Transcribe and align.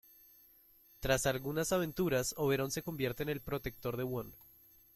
Tras 0.99 1.27
algunas 1.27 1.71
aventuras, 1.71 2.33
Oberón 2.35 2.71
se 2.71 2.81
convierte 2.81 3.21
en 3.21 3.29
el 3.29 3.39
protector 3.39 3.97
de 3.97 4.03
Huon. 4.03 4.33